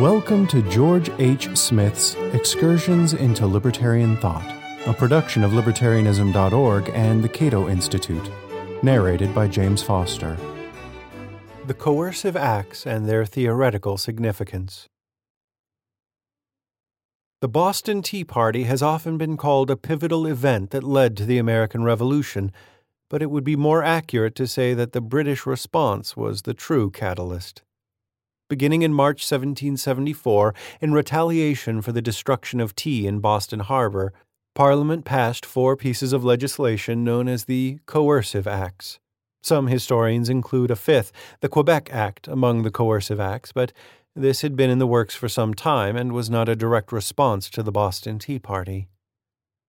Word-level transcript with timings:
Welcome 0.00 0.48
to 0.48 0.60
George 0.70 1.08
H. 1.20 1.56
Smith's 1.56 2.16
Excursions 2.32 3.14
into 3.14 3.46
Libertarian 3.46 4.16
Thought, 4.16 4.44
a 4.86 4.92
production 4.92 5.44
of 5.44 5.52
libertarianism.org 5.52 6.90
and 6.92 7.22
the 7.22 7.28
Cato 7.28 7.68
Institute, 7.68 8.28
narrated 8.82 9.32
by 9.32 9.46
James 9.46 9.84
Foster. 9.84 10.36
The 11.68 11.74
Coercive 11.74 12.34
Acts 12.34 12.84
and 12.88 13.08
Their 13.08 13.24
Theoretical 13.24 13.96
Significance. 13.96 14.88
The 17.40 17.46
Boston 17.48 18.02
Tea 18.02 18.24
Party 18.24 18.64
has 18.64 18.82
often 18.82 19.16
been 19.16 19.36
called 19.36 19.70
a 19.70 19.76
pivotal 19.76 20.26
event 20.26 20.70
that 20.70 20.82
led 20.82 21.16
to 21.18 21.24
the 21.24 21.38
American 21.38 21.84
Revolution, 21.84 22.50
but 23.08 23.22
it 23.22 23.30
would 23.30 23.44
be 23.44 23.54
more 23.54 23.84
accurate 23.84 24.34
to 24.34 24.48
say 24.48 24.74
that 24.74 24.90
the 24.90 25.00
British 25.00 25.46
response 25.46 26.16
was 26.16 26.42
the 26.42 26.52
true 26.52 26.90
catalyst 26.90 27.62
beginning 28.48 28.82
in 28.82 28.92
March 28.92 29.20
1774, 29.20 30.54
in 30.80 30.92
retaliation 30.92 31.80
for 31.80 31.92
the 31.92 32.02
destruction 32.02 32.60
of 32.60 32.74
tea 32.74 33.06
in 33.06 33.20
Boston 33.20 33.60
Harbor, 33.60 34.12
Parliament 34.54 35.04
passed 35.04 35.44
four 35.44 35.76
pieces 35.76 36.12
of 36.12 36.24
legislation 36.24 37.02
known 37.02 37.28
as 37.28 37.44
the 37.44 37.78
Coercive 37.86 38.46
Acts. 38.46 39.00
Some 39.42 39.66
historians 39.66 40.30
include 40.30 40.70
a 40.70 40.76
fifth, 40.76 41.12
the 41.40 41.50
Quebec 41.50 41.92
Act, 41.92 42.28
among 42.28 42.62
the 42.62 42.70
coercive 42.70 43.20
acts, 43.20 43.52
but 43.52 43.72
this 44.16 44.40
had 44.40 44.56
been 44.56 44.70
in 44.70 44.78
the 44.78 44.86
works 44.86 45.14
for 45.14 45.28
some 45.28 45.52
time 45.52 45.96
and 45.96 46.12
was 46.12 46.30
not 46.30 46.48
a 46.48 46.56
direct 46.56 46.92
response 46.92 47.50
to 47.50 47.62
the 47.62 47.72
Boston 47.72 48.18
Tea 48.18 48.38
Party. 48.38 48.88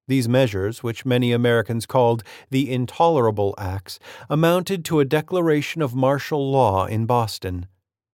These 0.08 0.30
measures, 0.30 0.84
which 0.84 1.06
many 1.06 1.32
Americans 1.32 1.86
called 1.86 2.24
the 2.52 2.72
Intolerable 2.72 3.56
Acts, 3.58 4.00
amounted 4.30 4.86
to 4.86 5.00
a 5.02 5.06
declaration 5.06 5.82
of 5.82 5.94
martial 5.94 6.52
law 6.52 6.86
in 6.86 7.06
Boston. 7.06 7.66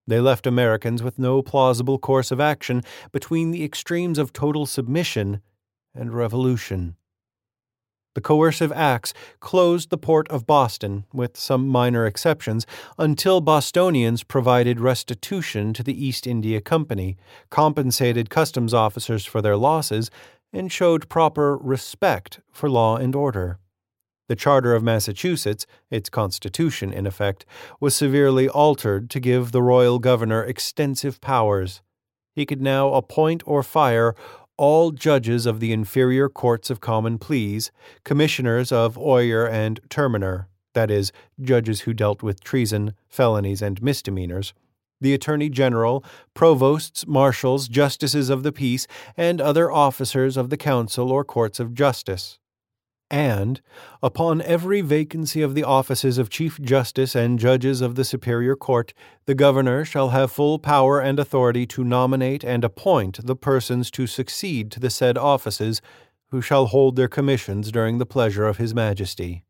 They 0.08 0.20
left 0.20 0.48
Americans 0.48 1.04
with 1.04 1.20
no 1.20 1.42
plausible 1.42 2.00
course 2.00 2.32
of 2.32 2.40
action 2.40 2.84
between 3.12 3.52
the 3.52 3.64
extremes 3.64 4.18
of 4.18 4.34
total 4.34 4.66
submission 4.66 5.42
and 5.94 6.14
revolution. 6.14 6.96
The 8.14 8.22
coercive 8.22 8.74
acts 8.74 9.14
closed 9.40 9.90
the 9.90 9.98
port 9.98 10.28
of 10.28 10.46
Boston, 10.46 11.06
with 11.14 11.38
some 11.38 11.70
minor 11.70 12.06
exceptions, 12.06 12.66
until 12.98 13.40
Bostonians 13.40 14.24
provided 14.24 14.82
restitution 14.82 15.72
to 15.74 15.84
the 15.84 16.06
East 16.06 16.28
India 16.28 16.60
Company, 16.60 17.16
compensated 17.50 18.30
customs 18.30 18.74
officers 18.74 19.26
for 19.26 19.42
their 19.42 19.56
losses, 19.56 20.12
and 20.52 20.70
showed 20.70 21.08
proper 21.08 21.56
respect 21.56 22.42
for 22.52 22.70
law 22.70 22.98
and 22.98 23.16
order. 23.16 23.60
The 24.32 24.38
Charter 24.38 24.74
of 24.74 24.82
Massachusetts, 24.82 25.68
its 25.90 26.10
constitution 26.10 26.94
in 26.94 27.06
effect, 27.06 27.46
was 27.82 27.94
severely 27.94 28.48
altered 28.48 29.10
to 29.10 29.20
give 29.20 29.52
the 29.52 29.62
royal 29.62 30.00
governor 30.00 30.42
extensive 30.42 31.20
powers. 31.20 31.82
He 32.34 32.46
could 32.46 32.62
now 32.62 32.94
appoint 32.94 33.44
or 33.46 33.62
fire 33.62 34.16
all 34.56 34.92
judges 34.92 35.46
of 35.46 35.60
the 35.60 35.74
inferior 35.74 36.30
courts 36.30 36.70
of 36.70 36.80
common 36.80 37.18
pleas, 37.18 37.74
commissioners 38.06 38.72
of 38.72 38.98
oyer 38.98 39.46
and 39.46 39.82
terminer, 39.90 40.48
that 40.76 40.90
is, 40.90 41.12
judges 41.42 41.82
who 41.82 41.94
dealt 41.94 42.24
with 42.24 42.42
treason, 42.42 42.94
felonies, 43.10 43.62
and 43.62 43.82
misdemeanors, 43.82 44.54
the 45.02 45.14
Attorney 45.14 45.50
General, 45.50 46.06
provosts, 46.34 47.06
marshals, 47.06 47.68
justices 47.68 48.30
of 48.30 48.44
the 48.44 48.54
peace, 48.54 48.88
and 49.18 49.42
other 49.42 49.70
officers 49.70 50.38
of 50.38 50.50
the 50.50 50.56
council 50.56 51.12
or 51.12 51.26
courts 51.26 51.60
of 51.60 51.74
justice 51.74 52.40
and 53.12 53.60
upon 54.02 54.42
every 54.42 54.80
vacancy 54.80 55.42
of 55.42 55.54
the 55.54 55.66
offices 55.66 56.18
of 56.18 56.30
Chief 56.30 56.60
Justice 56.62 57.14
and 57.14 57.38
judges 57.38 57.82
of 57.82 57.96
the 57.96 58.06
Superior 58.06 58.56
Court, 58.56 58.94
the 59.26 59.36
Governor 59.36 59.84
shall 59.84 60.10
have 60.10 60.32
full 60.32 60.58
power 60.58 61.02
and 61.02 61.20
authority 61.20 61.68
to 61.68 61.84
nominate 61.84 62.44
and 62.46 62.64
appoint 62.64 63.20
the 63.26 63.36
persons 63.36 63.92
to 63.92 64.08
succeed 64.08 64.72
to 64.72 64.80
the 64.80 64.90
said 64.90 65.18
offices, 65.18 65.82
who 66.30 66.42
shall 66.42 66.68
hold 66.68 66.96
their 66.96 67.10
commissions 67.10 67.70
during 67.70 67.98
the 67.98 68.06
pleasure 68.06 68.48
of 68.48 68.56
His 68.56 68.74
Majesty. 68.74 69.44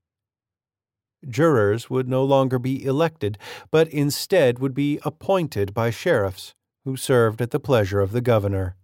Jurors 1.30 1.88
would 1.88 2.10
no 2.10 2.24
longer 2.24 2.58
be 2.58 2.84
elected, 2.84 3.38
but 3.70 3.88
instead 3.90 4.58
would 4.58 4.74
be 4.74 5.00
appointed 5.06 5.72
by 5.72 5.92
sheriffs, 5.92 6.56
who 6.84 6.98
served 6.98 7.40
at 7.40 7.52
the 7.52 7.60
pleasure 7.60 8.00
of 8.00 8.12
the 8.12 8.22
Governor. 8.22 8.76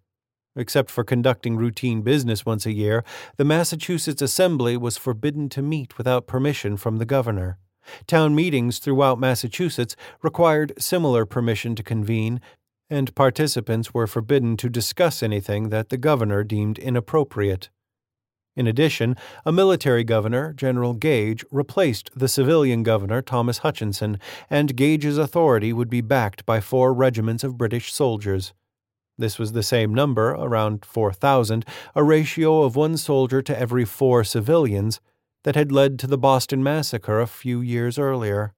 Except 0.57 0.89
for 0.89 1.03
conducting 1.03 1.55
routine 1.55 2.01
business 2.01 2.45
once 2.45 2.65
a 2.65 2.73
year, 2.73 3.03
the 3.37 3.45
Massachusetts 3.45 4.23
Assembly 4.23 4.75
was 4.75 4.97
forbidden 4.97 5.49
to 5.49 5.61
meet 5.61 5.99
without 5.99 6.25
permission 6.25 6.77
from 6.77 6.97
the 6.97 7.05
governor. 7.05 7.59
Town 8.07 8.33
meetings 8.33 8.79
throughout 8.79 9.19
Massachusetts 9.19 9.95
required 10.23 10.73
similar 10.79 11.25
permission 11.27 11.75
to 11.75 11.83
convene, 11.83 12.41
and 12.89 13.13
participants 13.13 13.93
were 13.93 14.07
forbidden 14.07 14.57
to 14.57 14.67
discuss 14.67 15.21
anything 15.21 15.69
that 15.69 15.89
the 15.89 15.97
governor 15.97 16.43
deemed 16.43 16.79
inappropriate. 16.79 17.69
In 18.55 18.65
addition, 18.65 19.15
a 19.45 19.51
military 19.51 20.03
governor, 20.03 20.51
General 20.53 20.95
Gage, 20.95 21.45
replaced 21.51 22.09
the 22.15 22.27
civilian 22.27 22.81
governor, 22.81 23.21
Thomas 23.21 23.59
Hutchinson, 23.59 24.19
and 24.49 24.75
Gage's 24.75 25.19
authority 25.19 25.71
would 25.71 25.89
be 25.89 26.01
backed 26.01 26.43
by 26.47 26.59
four 26.59 26.91
regiments 26.91 27.43
of 27.43 27.59
British 27.59 27.93
soldiers. 27.93 28.53
This 29.17 29.39
was 29.39 29.53
the 29.53 29.63
same 29.63 29.93
number, 29.93 30.31
around 30.31 30.85
4,000, 30.85 31.65
a 31.95 32.03
ratio 32.03 32.61
of 32.61 32.75
one 32.75 32.97
soldier 32.97 33.41
to 33.41 33.59
every 33.59 33.83
four 33.83 34.23
civilians, 34.23 34.99
that 35.43 35.55
had 35.55 35.71
led 35.71 35.97
to 35.99 36.07
the 36.07 36.17
Boston 36.17 36.61
Massacre 36.61 37.19
a 37.19 37.27
few 37.27 37.61
years 37.61 37.97
earlier. 37.97 38.53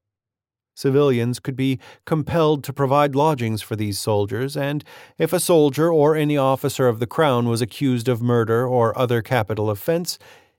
Civilians 0.74 1.40
could 1.40 1.56
be 1.56 1.78
compelled 2.04 2.64
to 2.64 2.72
provide 2.72 3.14
lodgings 3.14 3.62
for 3.62 3.76
these 3.76 3.98
soldiers, 3.98 4.56
and 4.56 4.84
if 5.18 5.32
a 5.32 5.40
soldier 5.40 5.92
or 5.92 6.16
any 6.16 6.36
officer 6.36 6.88
of 6.88 6.98
the 6.98 7.06
Crown 7.06 7.48
was 7.48 7.60
accused 7.60 8.08
of 8.08 8.22
murder 8.22 8.66
or 8.66 8.98
other 8.98 9.22
capital 9.22 9.70
offense, 9.70 10.18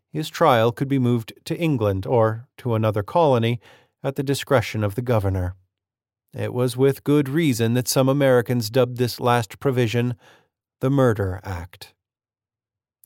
his 0.09 0.29
trial 0.29 0.72
could 0.72 0.88
be 0.88 1.00
moved 1.00 1.34
to 1.45 1.57
England 1.57 2.06
or 2.06 2.47
to 2.57 2.75
another 2.75 3.03
colony 3.03 3.59
at 4.03 4.16
the 4.16 4.23
discretion 4.23 4.84
of 4.84 4.95
the 4.95 5.01
governor. 5.01 5.56
It 6.34 6.53
was 6.53 6.78
with 6.78 7.03
good 7.03 7.28
reason 7.28 7.74
that 7.74 7.90
some 7.90 8.08
Americans 8.08 8.69
dubbed 8.69 8.97
this 8.97 9.19
last 9.19 9.59
provision 9.59 10.16
the 10.80 10.90
Murder 10.90 11.42
Act. 11.44 11.94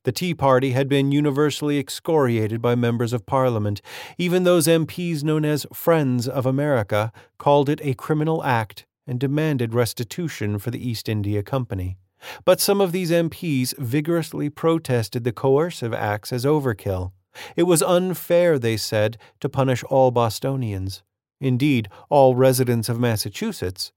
The 0.04 0.12
Tea 0.12 0.36
Party 0.36 0.72
had 0.72 0.88
been 0.88 1.12
universally 1.12 1.80
excoriated 1.80 2.62
by 2.62 2.76
members 2.76 3.12
of 3.12 3.26
Parliament. 3.26 3.82
Even 4.20 4.44
those 4.44 4.68
MPs 4.68 5.24
known 5.24 5.44
as 5.44 5.66
Friends 5.74 6.28
of 6.28 6.46
America 6.46 7.12
called 7.40 7.68
it 7.68 7.82
a 7.84 7.96
criminal 7.96 8.44
act 8.44 8.86
and 9.08 9.20
demanded 9.20 9.74
restitution 9.74 10.60
for 10.60 10.70
the 10.70 10.88
East 10.88 11.10
India 11.10 11.42
Company. 11.42 11.98
But 12.46 12.62
some 12.62 12.80
of 12.80 12.92
these 12.92 13.10
MPs 13.10 13.76
vigorously 13.80 14.52
protested 14.52 15.24
the 15.24 15.34
coercive 15.34 15.94
acts 15.94 16.32
as 16.32 16.46
overkill. 16.46 17.12
It 17.56 17.64
was 17.64 17.82
unfair, 17.82 18.60
they 18.60 18.78
said, 18.78 19.18
to 19.40 19.50
punish 19.50 19.84
all 19.86 20.12
Bostonians 20.12 21.02
indeed 21.40 21.90
all 22.10 22.36
residents 22.36 22.90
of 22.90 23.00
Massachusetts, 23.00 23.92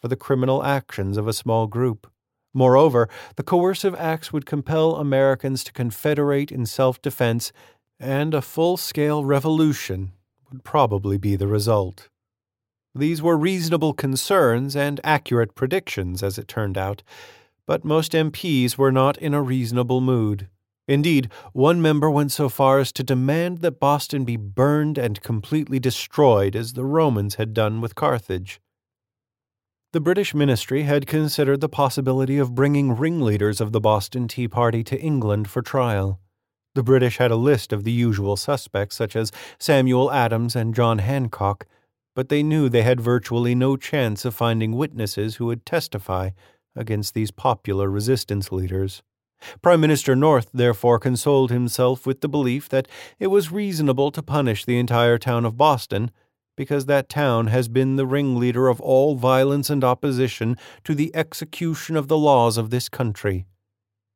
for 0.00 0.08
the 0.08 0.16
criminal 0.16 0.64
actions 0.64 1.16
of 1.16 1.26
a 1.26 1.32
small 1.32 1.66
group. 1.66 2.10
Moreover, 2.54 3.08
the 3.36 3.42
coercive 3.42 3.94
acts 3.96 4.32
would 4.32 4.46
compel 4.46 4.96
Americans 4.96 5.62
to 5.64 5.72
confederate 5.72 6.50
in 6.50 6.66
self 6.66 7.00
defense, 7.02 7.52
and 8.00 8.32
a 8.32 8.42
full 8.42 8.76
scale 8.76 9.24
revolution 9.24 10.12
would 10.50 10.64
probably 10.64 11.18
be 11.18 11.36
the 11.36 11.46
result. 11.48 12.08
These 12.94 13.22
were 13.22 13.36
reasonable 13.36 13.92
concerns 13.92 14.74
and 14.74 15.00
accurate 15.04 15.54
predictions, 15.54 16.22
as 16.22 16.38
it 16.38 16.48
turned 16.48 16.78
out, 16.78 17.02
but 17.66 17.84
most 17.84 18.12
MPs 18.12 18.78
were 18.78 18.92
not 18.92 19.18
in 19.18 19.34
a 19.34 19.42
reasonable 19.42 20.00
mood. 20.00 20.48
Indeed, 20.88 21.30
one 21.52 21.82
member 21.82 22.10
went 22.10 22.32
so 22.32 22.48
far 22.48 22.78
as 22.78 22.92
to 22.92 23.04
demand 23.04 23.58
that 23.58 23.78
Boston 23.78 24.24
be 24.24 24.36
burned 24.36 24.96
and 24.96 25.20
completely 25.20 25.78
destroyed 25.78 26.56
as 26.56 26.72
the 26.72 26.84
Romans 26.84 27.34
had 27.34 27.52
done 27.52 27.82
with 27.82 27.94
Carthage. 27.94 28.58
The 29.92 30.00
British 30.00 30.34
ministry 30.34 30.82
had 30.82 31.06
considered 31.06 31.60
the 31.60 31.68
possibility 31.68 32.38
of 32.38 32.54
bringing 32.54 32.96
ringleaders 32.96 33.60
of 33.60 33.72
the 33.72 33.80
Boston 33.80 34.28
Tea 34.28 34.48
Party 34.48 34.82
to 34.84 34.98
England 34.98 35.48
for 35.50 35.60
trial. 35.60 36.20
The 36.74 36.82
British 36.82 37.18
had 37.18 37.30
a 37.30 37.36
list 37.36 37.72
of 37.72 37.84
the 37.84 37.92
usual 37.92 38.36
suspects, 38.36 38.96
such 38.96 39.14
as 39.14 39.32
Samuel 39.58 40.10
Adams 40.10 40.56
and 40.56 40.74
John 40.74 40.98
Hancock, 40.98 41.66
but 42.14 42.30
they 42.30 42.42
knew 42.42 42.68
they 42.68 42.82
had 42.82 43.00
virtually 43.00 43.54
no 43.54 43.76
chance 43.76 44.24
of 44.24 44.34
finding 44.34 44.72
witnesses 44.72 45.36
who 45.36 45.46
would 45.46 45.66
testify 45.66 46.30
against 46.74 47.12
these 47.12 47.30
popular 47.30 47.90
resistance 47.90 48.52
leaders. 48.52 49.02
Prime 49.62 49.80
Minister 49.80 50.16
North 50.16 50.50
therefore 50.52 50.98
consoled 50.98 51.50
himself 51.50 52.06
with 52.06 52.20
the 52.20 52.28
belief 52.28 52.68
that 52.68 52.88
it 53.18 53.28
was 53.28 53.52
reasonable 53.52 54.10
to 54.10 54.22
punish 54.22 54.64
the 54.64 54.78
entire 54.78 55.18
town 55.18 55.44
of 55.44 55.56
Boston, 55.56 56.10
because 56.56 56.86
that 56.86 57.08
town 57.08 57.46
has 57.46 57.68
been 57.68 57.96
the 57.96 58.06
ringleader 58.06 58.66
of 58.66 58.80
all 58.80 59.14
violence 59.14 59.70
and 59.70 59.84
opposition 59.84 60.56
to 60.82 60.94
the 60.94 61.14
execution 61.14 61.96
of 61.96 62.08
the 62.08 62.18
laws 62.18 62.56
of 62.56 62.70
this 62.70 62.88
country. 62.88 63.46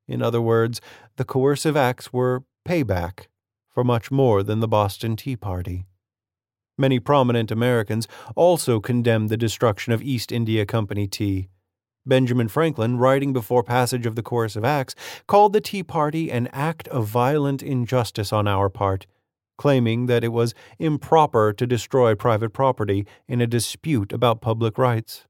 In 0.08 0.20
other 0.20 0.40
words, 0.40 0.80
the 1.16 1.24
coercive 1.24 1.76
acts 1.76 2.12
were 2.12 2.42
payback 2.66 3.26
for 3.68 3.84
much 3.84 4.10
more 4.10 4.42
than 4.42 4.60
the 4.60 4.68
Boston 4.68 5.14
Tea 5.14 5.36
Party. 5.36 5.86
Many 6.76 6.98
prominent 6.98 7.50
Americans 7.50 8.08
also 8.34 8.80
condemned 8.80 9.28
the 9.28 9.36
destruction 9.36 9.92
of 9.92 10.02
East 10.02 10.32
India 10.32 10.66
Company 10.66 11.06
tea. 11.06 11.48
Benjamin 12.04 12.48
Franklin, 12.48 12.98
writing 12.98 13.32
before 13.32 13.62
passage 13.62 14.06
of 14.06 14.16
the 14.16 14.22
Coercive 14.22 14.64
Acts, 14.64 14.94
called 15.26 15.52
the 15.52 15.60
Tea 15.60 15.82
Party 15.82 16.30
an 16.30 16.48
act 16.48 16.88
of 16.88 17.06
violent 17.06 17.62
injustice 17.62 18.32
on 18.32 18.48
our 18.48 18.68
part, 18.68 19.06
claiming 19.56 20.06
that 20.06 20.24
it 20.24 20.32
was 20.32 20.54
improper 20.78 21.52
to 21.52 21.66
destroy 21.66 22.14
private 22.14 22.50
property 22.50 23.06
in 23.28 23.40
a 23.40 23.46
dispute 23.46 24.12
about 24.12 24.40
public 24.40 24.78
rights. 24.78 25.26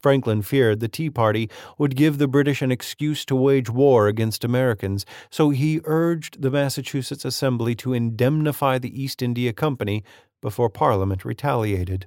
Franklin 0.00 0.42
feared 0.42 0.80
the 0.80 0.88
Tea 0.88 1.10
Party 1.10 1.50
would 1.78 1.94
give 1.94 2.18
the 2.18 2.26
British 2.26 2.62
an 2.62 2.72
excuse 2.72 3.24
to 3.26 3.36
wage 3.36 3.68
war 3.68 4.08
against 4.08 4.44
Americans, 4.44 5.04
so 5.30 5.50
he 5.50 5.80
urged 5.84 6.40
the 6.40 6.50
Massachusetts 6.50 7.24
Assembly 7.24 7.74
to 7.76 7.92
indemnify 7.92 8.78
the 8.78 9.00
East 9.02 9.22
India 9.22 9.52
Company 9.52 10.02
before 10.40 10.70
Parliament 10.70 11.24
retaliated. 11.24 12.06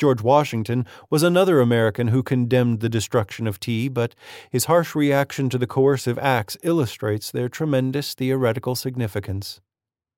George 0.00 0.22
Washington 0.22 0.86
was 1.10 1.22
another 1.22 1.60
American 1.60 2.08
who 2.08 2.22
condemned 2.22 2.80
the 2.80 2.88
destruction 2.88 3.46
of 3.46 3.60
tea, 3.60 3.86
but 3.86 4.14
his 4.50 4.64
harsh 4.64 4.94
reaction 4.94 5.50
to 5.50 5.58
the 5.58 5.66
coercive 5.66 6.18
acts 6.18 6.56
illustrates 6.62 7.30
their 7.30 7.50
tremendous 7.50 8.14
theoretical 8.14 8.74
significance. 8.74 9.60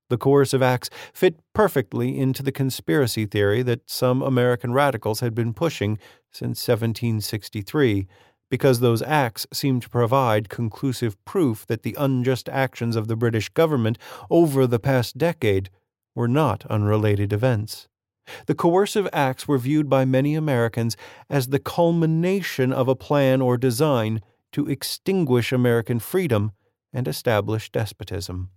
The 0.08 0.18
coercive 0.18 0.62
acts 0.62 0.88
fit 1.12 1.40
perfectly 1.52 2.16
into 2.16 2.44
the 2.44 2.52
conspiracy 2.52 3.26
theory 3.26 3.62
that 3.62 3.90
some 3.90 4.22
American 4.22 4.72
radicals 4.72 5.18
had 5.18 5.34
been 5.34 5.52
pushing 5.52 5.98
since 6.30 6.68
1763, 6.68 8.06
because 8.50 8.78
those 8.78 9.02
acts 9.02 9.48
seemed 9.52 9.82
to 9.82 9.90
provide 9.90 10.48
conclusive 10.48 11.16
proof 11.24 11.66
that 11.66 11.82
the 11.82 11.96
unjust 11.98 12.48
actions 12.48 12.94
of 12.94 13.08
the 13.08 13.16
British 13.16 13.48
government 13.48 13.98
over 14.30 14.64
the 14.64 14.78
past 14.78 15.18
decade 15.18 15.70
were 16.14 16.28
not 16.28 16.64
unrelated 16.66 17.32
events. 17.32 17.88
The 18.46 18.54
coercive 18.54 19.08
acts 19.12 19.48
were 19.48 19.58
viewed 19.58 19.88
by 19.88 20.04
many 20.04 20.34
Americans 20.34 20.96
as 21.28 21.48
the 21.48 21.58
culmination 21.58 22.72
of 22.72 22.88
a 22.88 22.96
plan 22.96 23.40
or 23.40 23.56
design 23.56 24.20
to 24.52 24.68
extinguish 24.68 25.52
American 25.52 25.98
freedom 25.98 26.52
and 26.92 27.08
establish 27.08 27.70
despotism. 27.70 28.50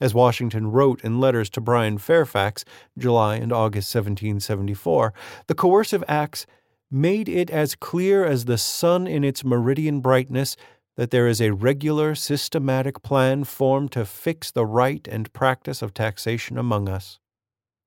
As 0.00 0.12
Washington 0.12 0.70
wrote 0.70 1.02
in 1.04 1.20
letters 1.20 1.48
to 1.50 1.60
Bryan 1.60 1.98
Fairfax, 1.98 2.64
July 2.98 3.36
and 3.36 3.52
August 3.52 3.94
1774, 3.94 5.14
the 5.46 5.54
coercive 5.54 6.04
acts 6.08 6.46
made 6.90 7.28
it 7.28 7.50
as 7.50 7.74
clear 7.74 8.24
as 8.24 8.44
the 8.44 8.58
sun 8.58 9.06
in 9.06 9.24
its 9.24 9.44
meridian 9.44 10.00
brightness 10.00 10.56
that 10.96 11.10
there 11.10 11.26
is 11.26 11.40
a 11.40 11.52
regular, 11.52 12.14
systematic 12.14 13.02
plan 13.02 13.44
formed 13.44 13.92
to 13.92 14.04
fix 14.04 14.50
the 14.50 14.66
right 14.66 15.08
and 15.08 15.32
practice 15.32 15.80
of 15.80 15.94
taxation 15.94 16.58
among 16.58 16.88
us 16.88 17.18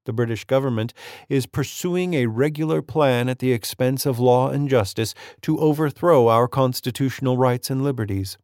the 0.08 0.14
British 0.14 0.46
government 0.46 0.92
is 1.30 1.46
pursuing 1.46 2.16
a 2.16 2.26
regular 2.26 2.82
plan 2.82 3.30
at 3.30 3.38
the 3.38 3.52
expense 3.52 4.08
of 4.08 4.18
law 4.18 4.50
and 4.50 4.68
justice 4.68 5.14
to 5.42 5.60
overthrow 5.60 6.28
our 6.28 6.48
constitutional 6.48 7.38
rights 7.38 7.70
and 7.70 7.84
liberties. 7.84 8.40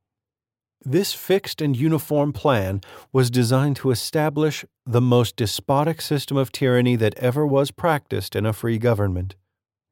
This 0.86 1.14
fixed 1.14 1.62
and 1.62 1.76
uniform 1.76 2.34
plan 2.34 2.82
was 3.12 3.32
designed 3.32 3.78
to 3.78 3.90
establish 3.90 4.66
the 4.86 5.02
most 5.02 5.38
despotic 5.38 6.02
system 6.02 6.36
of 6.36 6.52
tyranny 6.52 6.98
that 6.98 7.18
ever 7.18 7.48
was 7.48 7.72
practiced 7.72 8.36
in 8.36 8.46
a 8.46 8.54
free 8.54 8.78
government. 8.78 9.36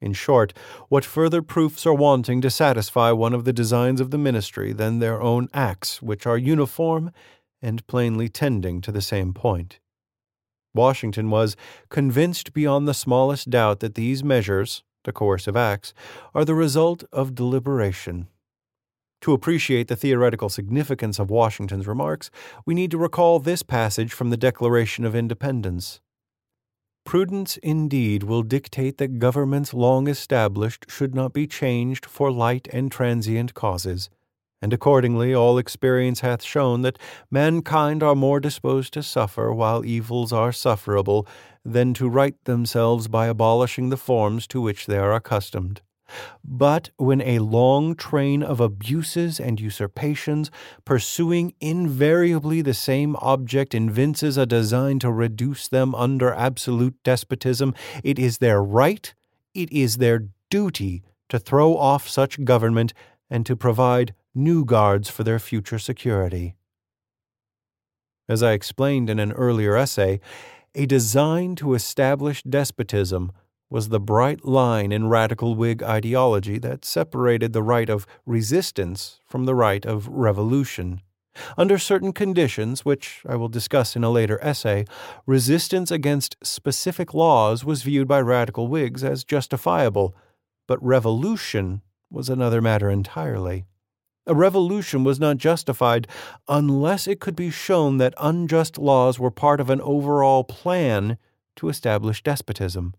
In 0.02 0.14
short, 0.14 0.52
what 0.90 1.06
further 1.06 1.42
proofs 1.42 1.86
are 1.86 1.94
wanting 1.94 2.42
to 2.42 2.50
satisfy 2.50 3.12
one 3.12 3.34
of 3.34 3.46
the 3.46 3.54
designs 3.54 4.02
of 4.02 4.10
the 4.10 4.18
ministry 4.18 4.74
than 4.74 5.00
their 5.00 5.22
own 5.22 5.48
acts, 5.54 6.02
which 6.02 6.26
are 6.26 6.38
uniform 6.38 7.12
and 7.62 7.86
plainly 7.86 8.28
tending 8.28 8.82
to 8.82 8.92
the 8.92 9.02
same 9.02 9.32
point? 9.34 9.80
Washington 10.74 11.30
was 11.30 11.56
convinced 11.90 12.54
beyond 12.54 12.88
the 12.88 12.94
smallest 12.94 13.50
doubt 13.50 13.80
that 13.82 13.96
these 13.96 14.24
measures, 14.24 14.84
the 15.04 15.12
coercive 15.12 15.56
acts, 15.56 15.94
are 16.34 16.46
the 16.46 16.56
result 16.56 17.04
of 17.12 17.36
deliberation. 17.36 18.28
To 19.22 19.34
appreciate 19.34 19.88
the 19.88 19.96
theoretical 19.96 20.50
significance 20.50 21.20
of 21.20 21.30
Washington's 21.30 21.88
remarks, 21.88 22.32
we 22.66 22.74
need 22.74 22.92
to 22.92 22.98
recall 22.98 23.40
this 23.40 23.62
passage 23.62 24.14
from 24.14 24.30
the 24.30 24.38
Declaration 24.38 25.06
of 25.06 25.16
Independence. 25.16 26.02
Prudence 27.06 27.58
indeed 27.58 28.24
will 28.24 28.44
dictate 28.44 28.98
that 28.98 29.20
governments 29.20 29.74
long 29.74 30.08
established 30.08 30.86
should 30.90 31.14
not 31.14 31.34
be 31.34 31.48
changed 31.48 32.06
for 32.06 32.32
light 32.32 32.68
and 32.72 32.92
transient 32.92 33.54
causes 33.54 34.10
and 34.62 34.74
accordingly 34.74 35.34
all 35.34 35.58
experience 35.58 36.20
hath 36.20 36.44
shown 36.44 36.82
that 36.82 37.00
mankind 37.30 38.04
are 38.04 38.16
more 38.16 38.40
disposed 38.40 38.94
to 38.94 39.04
suffer 39.04 39.54
while 39.54 39.84
evils 39.84 40.32
are 40.32 40.52
sufferable 40.52 41.28
than 41.66 41.94
to 41.94 42.08
right 42.08 42.36
themselves 42.46 43.08
by 43.08 43.28
abolishing 43.28 43.90
the 43.90 43.98
forms 43.98 44.48
to 44.48 44.62
which 44.62 44.86
they 44.86 44.98
are 44.98 45.14
accustomed. 45.14 45.82
But 46.44 46.90
when 46.98 47.22
a 47.22 47.40
long 47.40 47.96
train 47.96 48.44
of 48.44 48.60
abuses 48.60 49.40
and 49.40 49.60
usurpations, 49.60 50.52
pursuing 50.84 51.54
invariably 51.62 52.62
the 52.62 52.74
same 52.74 53.16
object, 53.18 53.74
evinces 53.74 54.38
a 54.38 54.46
design 54.46 55.00
to 55.00 55.12
reduce 55.12 55.68
them 55.68 55.96
under 55.96 56.34
absolute 56.34 56.96
despotism, 57.04 57.74
it 58.04 58.20
is 58.20 58.40
their 58.40 58.62
right, 58.62 59.14
it 59.54 59.72
is 59.72 59.98
their 59.98 60.28
duty 60.50 61.04
to 61.30 61.40
throw 61.40 61.78
off 61.78 62.10
such 62.10 62.44
government 62.44 62.94
and 63.30 63.46
to 63.46 63.56
provide 63.56 64.14
new 64.34 64.66
guards 64.66 65.10
for 65.10 65.24
their 65.24 65.40
future 65.40 65.80
security. 65.80 66.56
As 68.30 68.42
I 68.42 68.54
explained 68.54 69.10
in 69.10 69.20
an 69.20 69.32
earlier 69.34 69.76
essay, 69.76 70.20
a 70.74 70.86
design 70.86 71.56
to 71.56 71.74
establish 71.74 72.44
despotism 72.44 73.32
was 73.70 73.90
the 73.90 74.00
bright 74.00 74.46
line 74.46 74.92
in 74.92 75.08
radical 75.08 75.56
Whig 75.56 75.82
ideology 75.82 76.58
that 76.60 76.86
separated 76.86 77.54
the 77.54 77.64
right 77.64 77.90
of 77.90 78.06
resistance 78.26 79.20
from 79.26 79.46
the 79.46 79.56
right 79.56 79.86
of 79.86 80.08
revolution. 80.08 81.02
Under 81.58 81.78
certain 81.78 82.12
conditions, 82.12 82.84
which 82.84 83.22
I 83.28 83.38
will 83.38 83.48
discuss 83.48 83.96
in 83.96 84.04
a 84.04 84.10
later 84.10 84.38
essay, 84.42 84.86
resistance 85.26 85.90
against 85.90 86.36
specific 86.44 87.14
laws 87.14 87.64
was 87.64 87.84
viewed 87.84 88.08
by 88.08 88.20
radical 88.20 88.68
Whigs 88.68 89.04
as 89.04 89.24
justifiable, 89.24 90.14
but 90.68 90.84
revolution 90.84 91.82
was 92.10 92.28
another 92.28 92.62
matter 92.62 92.90
entirely. 92.90 93.66
A 94.28 94.36
revolution 94.36 95.04
was 95.04 95.20
not 95.20 95.38
justified 95.38 96.08
unless 96.48 97.08
it 97.08 97.20
could 97.20 97.36
be 97.36 97.50
shown 97.50 97.98
that 97.98 98.14
unjust 98.20 98.78
laws 98.78 99.18
were 99.18 99.32
part 99.32 99.60
of 99.60 99.70
an 99.70 99.82
overall 99.82 100.44
plan 100.44 101.18
to 101.56 101.70
establish 101.70 102.22
despotism. 102.22 102.94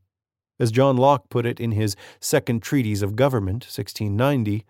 As 0.58 0.72
John 0.72 0.96
Locke 0.96 1.28
put 1.28 1.46
it 1.46 1.60
in 1.60 1.72
his 1.72 1.96
Second 2.20 2.62
Treatise 2.62 3.02
of 3.02 3.16
Government, 3.16 3.64
1690, 3.64 4.64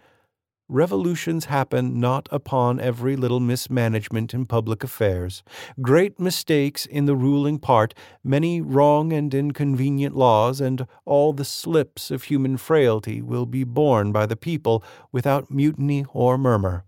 Revolutions 0.68 1.46
happen 1.46 2.00
not 2.00 2.28
upon 2.30 2.80
every 2.80 3.16
little 3.16 3.40
mismanagement 3.40 4.32
in 4.32 4.46
public 4.46 4.82
affairs, 4.82 5.42
great 5.80 6.18
mistakes 6.18 6.86
in 6.86 7.04
the 7.04 7.16
ruling 7.16 7.58
part, 7.58 7.94
many 8.24 8.60
wrong 8.60 9.12
and 9.12 9.34
inconvenient 9.34 10.16
laws, 10.16 10.60
and 10.60 10.86
all 11.04 11.32
the 11.32 11.44
slips 11.44 12.10
of 12.10 12.24
human 12.24 12.56
frailty 12.56 13.20
will 13.20 13.44
be 13.44 13.64
borne 13.64 14.12
by 14.12 14.24
the 14.24 14.36
people 14.36 14.82
without 15.10 15.50
mutiny 15.50 16.06
or 16.12 16.38
murmur. 16.38 16.84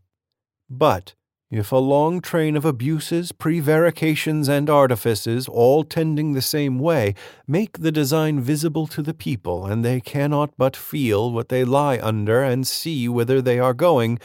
But 0.70 1.14
if 1.54 1.70
a 1.70 1.76
long 1.76 2.20
train 2.20 2.56
of 2.56 2.64
abuses, 2.64 3.30
prevarications, 3.30 4.48
and 4.48 4.68
artifices, 4.68 5.46
all 5.46 5.84
tending 5.84 6.32
the 6.32 6.42
same 6.42 6.80
way, 6.80 7.14
make 7.46 7.78
the 7.78 7.92
design 7.92 8.40
visible 8.40 8.88
to 8.88 9.02
the 9.02 9.14
people, 9.14 9.64
and 9.64 9.84
they 9.84 10.00
cannot 10.00 10.52
but 10.58 10.74
feel 10.74 11.30
what 11.30 11.50
they 11.50 11.64
lie 11.64 12.00
under 12.02 12.42
and 12.42 12.66
see 12.66 13.08
whither 13.08 13.40
they 13.40 13.60
are 13.60 13.72
going, 13.72 14.18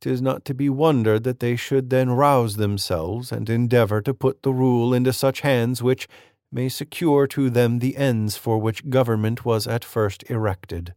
tis 0.00 0.22
not 0.22 0.44
to 0.46 0.54
be 0.54 0.70
wondered 0.70 1.22
that 1.24 1.40
they 1.40 1.54
should 1.54 1.90
then 1.90 2.08
rouse 2.08 2.56
themselves 2.56 3.30
and 3.30 3.50
endeavor 3.50 4.00
to 4.00 4.14
put 4.14 4.42
the 4.42 4.52
rule 4.52 4.94
into 4.94 5.12
such 5.12 5.40
hands 5.40 5.82
which 5.82 6.08
may 6.50 6.68
secure 6.68 7.26
to 7.26 7.50
them 7.50 7.78
the 7.78 7.96
ends 7.96 8.38
for 8.38 8.58
which 8.58 8.88
government 8.88 9.44
was 9.44 9.66
at 9.66 9.84
first 9.84 10.24
erected. 10.30 10.94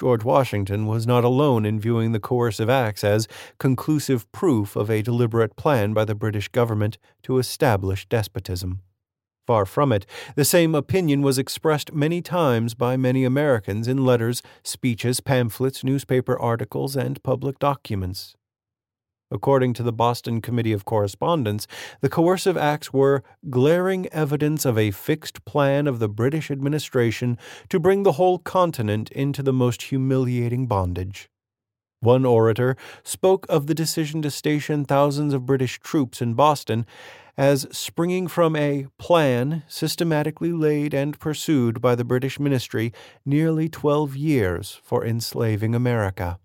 George 0.00 0.22
Washington 0.22 0.86
was 0.86 1.06
not 1.06 1.24
alone 1.24 1.66
in 1.66 1.80
viewing 1.80 2.12
the 2.12 2.20
coercive 2.20 2.70
acts 2.70 3.02
as 3.02 3.26
conclusive 3.58 4.30
proof 4.30 4.76
of 4.76 4.88
a 4.88 5.02
deliberate 5.02 5.56
plan 5.56 5.92
by 5.92 6.04
the 6.04 6.14
British 6.14 6.48
government 6.48 6.98
to 7.22 7.38
establish 7.38 8.06
despotism. 8.06 8.82
Far 9.48 9.66
from 9.66 9.92
it, 9.92 10.06
the 10.36 10.44
same 10.44 10.74
opinion 10.74 11.22
was 11.22 11.38
expressed 11.38 11.94
many 11.94 12.20
times 12.22 12.74
by 12.74 12.96
many 12.96 13.24
Americans 13.24 13.88
in 13.88 14.04
letters, 14.04 14.42
speeches, 14.62 15.20
pamphlets, 15.20 15.82
newspaper 15.82 16.38
articles, 16.38 16.94
and 16.94 17.22
public 17.22 17.58
documents. 17.58 18.36
According 19.30 19.74
to 19.74 19.82
the 19.82 19.92
Boston 19.92 20.40
Committee 20.40 20.72
of 20.72 20.86
Correspondence, 20.86 21.66
the 22.00 22.08
coercive 22.08 22.56
acts 22.56 22.92
were 22.92 23.22
glaring 23.50 24.06
evidence 24.08 24.64
of 24.64 24.78
a 24.78 24.90
fixed 24.90 25.44
plan 25.44 25.86
of 25.86 25.98
the 25.98 26.08
British 26.08 26.50
administration 26.50 27.36
to 27.68 27.78
bring 27.78 28.04
the 28.04 28.12
whole 28.12 28.38
continent 28.38 29.10
into 29.10 29.42
the 29.42 29.52
most 29.52 29.82
humiliating 29.82 30.66
bondage. 30.66 31.28
One 32.00 32.24
orator 32.24 32.76
spoke 33.02 33.44
of 33.48 33.66
the 33.66 33.74
decision 33.74 34.22
to 34.22 34.30
station 34.30 34.84
thousands 34.84 35.34
of 35.34 35.44
British 35.44 35.78
troops 35.80 36.22
in 36.22 36.34
Boston 36.34 36.86
as 37.36 37.66
springing 37.70 38.28
from 38.28 38.56
a 38.56 38.86
plan 38.98 39.62
systematically 39.68 40.52
laid 40.52 40.94
and 40.94 41.18
pursued 41.18 41.80
by 41.80 41.94
the 41.94 42.04
British 42.04 42.40
ministry 42.40 42.92
nearly 43.26 43.68
12 43.68 44.16
years 44.16 44.80
for 44.82 45.04
enslaving 45.04 45.74
America. 45.74 46.38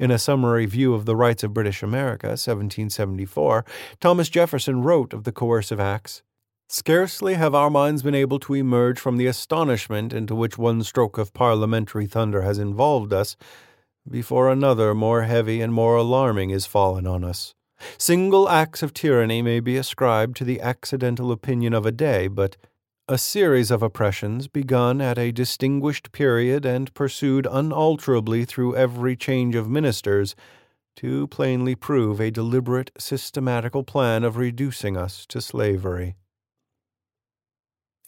In 0.00 0.12
a 0.12 0.18
summary 0.18 0.64
view 0.64 0.94
of 0.94 1.06
the 1.06 1.16
rights 1.16 1.42
of 1.42 1.52
British 1.52 1.82
America, 1.82 2.28
1774, 2.28 3.64
Thomas 4.00 4.28
Jefferson 4.28 4.82
wrote 4.82 5.12
of 5.12 5.24
the 5.24 5.32
coercive 5.32 5.80
acts 5.80 6.22
Scarcely 6.68 7.34
have 7.34 7.54
our 7.54 7.70
minds 7.70 8.02
been 8.02 8.14
able 8.14 8.38
to 8.40 8.54
emerge 8.54 9.00
from 9.00 9.16
the 9.16 9.26
astonishment 9.26 10.12
into 10.12 10.36
which 10.36 10.56
one 10.56 10.84
stroke 10.84 11.18
of 11.18 11.32
parliamentary 11.32 12.06
thunder 12.06 12.42
has 12.42 12.58
involved 12.58 13.12
us, 13.12 13.36
before 14.08 14.50
another 14.50 14.94
more 14.94 15.22
heavy 15.22 15.60
and 15.60 15.72
more 15.72 15.96
alarming 15.96 16.50
is 16.50 16.64
fallen 16.64 17.06
on 17.06 17.24
us. 17.24 17.54
Single 17.96 18.48
acts 18.48 18.82
of 18.82 18.94
tyranny 18.94 19.42
may 19.42 19.58
be 19.58 19.76
ascribed 19.76 20.36
to 20.36 20.44
the 20.44 20.60
accidental 20.60 21.32
opinion 21.32 21.74
of 21.74 21.86
a 21.86 21.92
day, 21.92 22.28
but 22.28 22.56
a 23.10 23.16
series 23.16 23.70
of 23.70 23.82
oppressions 23.82 24.48
begun 24.48 25.00
at 25.00 25.18
a 25.18 25.32
distinguished 25.32 26.12
period 26.12 26.66
and 26.66 26.92
pursued 26.92 27.46
unalterably 27.50 28.44
through 28.44 28.76
every 28.76 29.16
change 29.16 29.54
of 29.54 29.68
ministers 29.68 30.36
too 30.94 31.26
plainly 31.28 31.74
prove 31.74 32.20
a 32.20 32.30
deliberate 32.30 32.90
systematical 32.98 33.82
plan 33.82 34.24
of 34.24 34.36
reducing 34.36 34.96
us 34.96 35.24
to 35.26 35.40
slavery. 35.40 36.16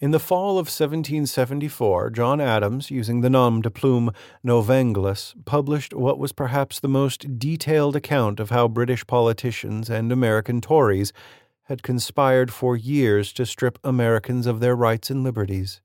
In 0.01 0.11
the 0.11 0.19
fall 0.19 0.53
of 0.53 0.67
1774, 0.67 2.11
John 2.11 2.41
Adams, 2.41 2.91
using 2.91 3.21
the 3.21 3.31
nom 3.31 3.63
de 3.63 3.71
plume 3.71 4.11
Novanglus, 4.45 5.35
published 5.45 5.95
what 5.95 6.19
was 6.19 6.33
perhaps 6.33 6.81
the 6.81 6.89
most 6.89 7.39
detailed 7.39 7.95
account 7.95 8.41
of 8.41 8.51
how 8.51 8.67
British 8.67 9.07
politicians 9.07 9.89
and 9.89 10.11
American 10.11 10.61
Tories 10.61 11.13
had 11.71 11.85
conspired 11.85 12.53
for 12.53 12.77
years 12.77 13.33
to 13.33 13.47
strip 13.47 13.79
Americans 13.85 14.45
of 14.45 14.59
their 14.59 14.75
rights 14.75 15.09
and 15.09 15.23
liberties. 15.23 15.81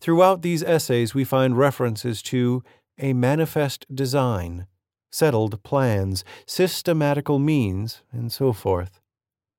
Throughout 0.00 0.40
these 0.40 0.62
essays, 0.62 1.12
we 1.12 1.22
find 1.22 1.58
references 1.58 2.22
to 2.22 2.62
a 2.98 3.12
manifest 3.12 3.84
design, 3.94 4.66
settled 5.12 5.62
plans, 5.62 6.24
systematical 6.46 7.38
means, 7.38 8.00
and 8.10 8.32
so 8.32 8.54
forth. 8.54 9.02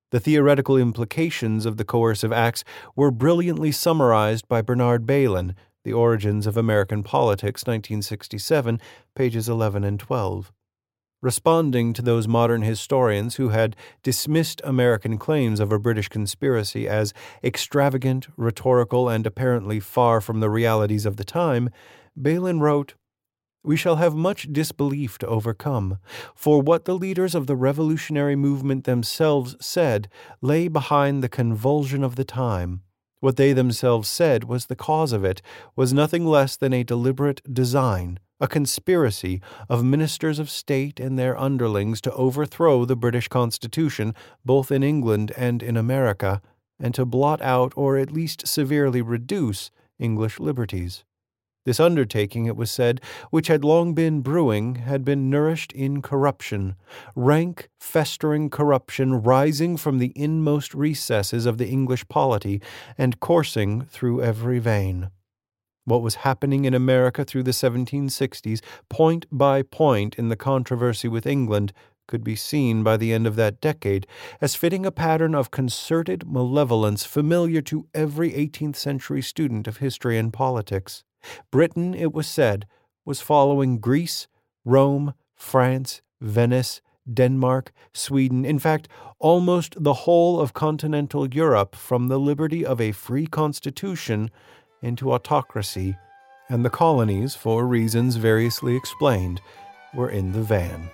The 0.10 0.20
theoretical 0.20 0.76
implications 0.76 1.68
of 1.68 1.78
the 1.78 1.86
coercive 1.86 2.34
acts 2.34 2.64
were 2.96 3.12
brilliantly 3.12 3.72
summarized 3.72 4.48
by 4.48 4.64
Bernard 4.64 5.06
Bailyn, 5.06 5.54
The 5.84 5.94
Origins 5.94 6.48
of 6.48 6.58
American 6.58 7.04
Politics, 7.04 7.62
1967, 7.62 8.82
pages 9.14 9.48
11 9.48 9.84
and 9.84 10.00
12. 10.00 10.52
Responding 11.22 11.92
to 11.94 12.02
those 12.02 12.28
modern 12.28 12.62
historians 12.62 13.36
who 13.36 13.50
had 13.50 13.76
dismissed 14.04 14.62
American 14.64 15.18
claims 15.18 15.60
of 15.60 15.72
a 15.72 15.80
British 15.80 16.08
conspiracy 16.08 16.88
as 16.88 17.14
extravagant, 17.44 18.28
rhetorical, 18.38 19.10
and 19.10 19.28
apparently 19.28 19.82
far 19.82 20.22
from 20.22 20.40
the 20.40 20.50
realities 20.50 21.06
of 21.06 21.18
the 21.18 21.26
time, 21.26 21.70
Bailyn 22.18 22.62
wrote, 22.62 22.96
we 23.64 23.76
shall 23.76 23.98
have 23.98 24.16
much 24.16 24.52
disbelief 24.54 25.18
to 25.18 25.28
overcome, 25.28 25.98
for 26.34 26.62
what 26.62 26.86
the 26.86 26.96
leaders 26.96 27.36
of 27.36 27.46
the 27.46 27.58
revolutionary 27.58 28.36
movement 28.36 28.86
themselves 28.86 29.58
said 29.60 30.08
lay 30.42 30.70
behind 30.70 31.22
the 31.22 31.30
convulsion 31.30 32.04
of 32.04 32.16
the 32.16 32.24
time. 32.24 32.82
What 33.20 33.36
they 33.36 33.52
themselves 33.52 34.08
said 34.08 34.46
was 34.46 34.68
the 34.68 34.76
cause 34.78 35.12
of 35.12 35.26
it 35.26 35.42
was 35.76 35.92
nothing 35.92 36.26
less 36.26 36.56
than 36.56 36.72
a 36.72 36.86
deliberate 36.86 37.42
design, 37.54 38.20
a 38.40 38.48
conspiracy 38.48 39.42
of 39.68 39.84
ministers 39.84 40.40
of 40.40 40.50
state 40.50 41.00
and 41.00 41.18
their 41.18 41.38
underlings 41.40 42.02
to 42.02 42.14
overthrow 42.14 42.86
the 42.86 42.96
British 42.96 43.28
Constitution 43.28 44.14
both 44.46 44.72
in 44.72 44.84
England 44.84 45.32
and 45.38 45.62
in 45.62 45.76
America, 45.76 46.42
and 46.80 46.94
to 46.96 47.06
blot 47.06 47.42
out 47.42 47.74
or 47.76 47.98
at 47.98 48.12
least 48.12 48.48
severely 48.48 49.02
reduce 49.02 49.72
English 50.00 50.40
liberties. 50.40 51.04
This 51.66 51.80
undertaking, 51.80 52.46
it 52.46 52.56
was 52.56 52.72
said, 52.72 53.02
which 53.30 53.48
had 53.48 53.66
long 53.66 53.94
been 53.94 54.22
brewing, 54.22 54.76
had 54.76 55.04
been 55.04 55.30
nourished 55.30 55.74
in 55.74 56.02
corruption, 56.02 56.76
rank, 57.16 57.70
festering 57.80 58.50
corruption 58.50 59.22
rising 59.22 59.76
from 59.76 60.00
the 60.00 60.14
inmost 60.16 60.74
recesses 60.74 61.46
of 61.46 61.58
the 61.58 61.68
English 61.68 62.08
polity 62.08 62.62
and 62.98 63.20
coursing 63.20 63.82
through 63.84 64.24
every 64.24 64.60
vein. 64.60 65.12
What 65.90 66.04
was 66.04 66.16
happening 66.16 66.66
in 66.66 66.76
America 66.76 67.26
through 67.26 67.42
the 67.42 67.52
1760s, 67.52 68.62
point 68.90 69.26
by 69.32 69.64
point 69.64 70.20
in 70.20 70.30
the 70.30 70.36
controversy 70.36 71.08
with 71.08 71.26
England, 71.26 71.74
could 72.08 72.24
be 72.24 72.36
seen 72.36 72.84
by 72.84 72.96
the 72.96 73.12
end 73.12 73.26
of 73.26 73.36
that 73.38 73.60
decade 73.60 74.06
as 74.40 74.54
fitting 74.54 74.86
a 74.86 74.92
pattern 74.92 75.34
of 75.34 75.50
concerted 75.50 76.28
malevolence 76.28 77.06
familiar 77.06 77.60
to 77.64 77.88
every 77.96 78.34
18th 78.34 78.76
century 78.76 79.24
student 79.24 79.68
of 79.68 79.78
history 79.78 80.20
and 80.20 80.32
politics. 80.32 81.04
Britain, 81.50 81.96
it 81.96 82.14
was 82.14 82.28
said, 82.28 82.68
was 83.04 83.20
following 83.20 83.80
Greece, 83.80 84.28
Rome, 84.64 85.16
France, 85.36 86.04
Venice, 86.22 86.82
Denmark, 87.12 87.72
Sweden, 87.94 88.46
in 88.46 88.60
fact, 88.60 88.88
almost 89.18 89.84
the 89.84 90.06
whole 90.06 90.40
of 90.40 90.54
continental 90.54 91.28
Europe 91.28 91.76
from 91.76 92.10
the 92.10 92.20
liberty 92.20 92.64
of 92.64 92.80
a 92.80 92.92
free 92.92 93.26
constitution 93.26 94.30
into 94.82 95.12
autocracy, 95.12 95.98
and 96.50 96.66
the 96.66 96.70
colonies, 96.70 97.36
for 97.36 97.68
reasons 97.68 98.16
variously 98.16 98.76
explained, 98.76 99.42
were 99.94 100.10
in 100.10 100.32
the 100.32 100.42
van 100.42 100.90